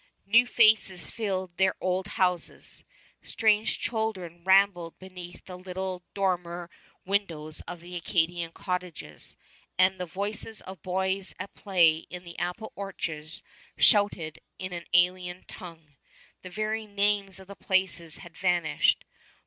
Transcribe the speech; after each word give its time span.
New 0.25 0.47
faces 0.47 1.11
filled 1.11 1.55
their 1.57 1.75
old 1.79 2.07
houses. 2.17 2.83
Strange 3.21 3.77
children 3.77 4.43
rambled 4.43 4.97
beneath 4.97 5.45
the 5.45 5.55
little 5.59 6.01
dormer 6.15 6.71
windows 7.05 7.61
of 7.67 7.81
the 7.81 7.95
Acadian 7.95 8.51
cottages, 8.51 9.37
and 9.77 9.99
the 9.99 10.07
voices 10.07 10.59
of 10.61 10.77
the 10.77 10.81
boys 10.89 11.35
at 11.39 11.53
play 11.53 11.97
in 12.09 12.23
the 12.23 12.39
apple 12.39 12.71
orchards 12.75 13.43
shouted 13.77 14.39
in 14.57 14.73
an 14.73 14.85
alien 14.95 15.43
tongue. 15.47 15.95
The 16.41 16.49
very 16.49 16.87
names 16.87 17.39
of 17.39 17.45
the 17.45 17.55
places 17.55 18.17
had 18.17 18.35
vanished. 18.35 19.05